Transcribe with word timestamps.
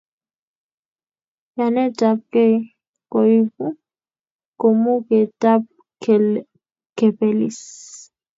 Yanetap 1.57 2.17
kei 2.33 2.53
koipu 3.11 3.65
kamuketap 4.59 5.63
kepelis 6.97 7.59